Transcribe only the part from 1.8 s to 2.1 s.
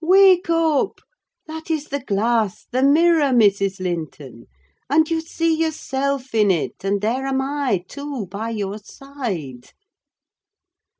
the